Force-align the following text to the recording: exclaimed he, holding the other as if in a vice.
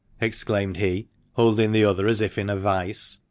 exclaimed 0.19 0.77
he, 0.77 1.07
holding 1.33 1.73
the 1.73 1.85
other 1.85 2.07
as 2.07 2.21
if 2.21 2.35
in 2.39 2.49
a 2.49 2.55
vice. 2.57 3.19